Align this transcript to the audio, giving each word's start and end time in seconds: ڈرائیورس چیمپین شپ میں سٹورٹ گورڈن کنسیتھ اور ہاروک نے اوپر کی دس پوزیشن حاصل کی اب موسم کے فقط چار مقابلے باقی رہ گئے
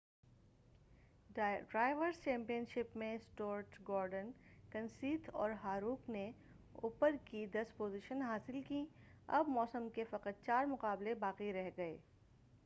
ڈرائیورس 1.29 2.21
چیمپین 2.23 2.63
شپ 2.69 2.95
میں 2.97 3.17
سٹورٹ 3.17 3.77
گورڈن 3.87 4.31
کنسیتھ 4.71 5.29
اور 5.33 5.51
ہاروک 5.63 6.09
نے 6.09 6.25
اوپر 6.81 7.15
کی 7.25 7.45
دس 7.53 7.77
پوزیشن 7.77 8.21
حاصل 8.21 8.61
کی 8.67 8.83
اب 9.29 9.49
موسم 9.49 9.89
کے 9.95 10.03
فقط 10.09 10.45
چار 10.45 10.65
مقابلے 10.65 11.13
باقی 11.19 11.53
رہ 11.53 11.69
گئے 11.77 11.97